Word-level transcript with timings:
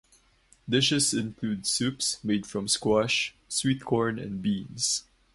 Dishes 0.67 1.13
include 1.13 1.67
soups 1.67 2.17
made 2.23 2.47
from 2.47 2.67
squash, 2.67 3.35
sweet 3.47 3.85
corn 3.85 4.17
and 4.17 4.41
beans. 4.41 5.03